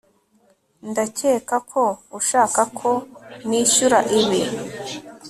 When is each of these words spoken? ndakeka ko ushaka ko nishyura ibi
ndakeka 0.89 1.55
ko 1.71 1.83
ushaka 2.19 2.61
ko 2.79 2.91
nishyura 3.47 3.99
ibi 4.19 4.41